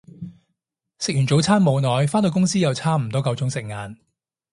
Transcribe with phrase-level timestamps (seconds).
[0.97, 3.99] 食完早餐冇耐，返到公司又差唔多夠鐘食晏